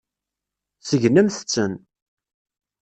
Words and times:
Segnemt-ten. 0.87 1.73